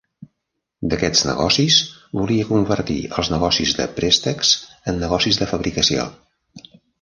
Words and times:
D'aquests 0.93 1.19
negocis, 1.27 1.75
volia 2.21 2.47
convertir 2.47 2.97
els 3.19 3.29
negocis 3.35 3.75
de 3.81 3.85
préstecs 4.01 4.55
en 4.93 4.99
negocis 5.05 5.39
de 5.43 5.51
fabricació. 5.53 6.09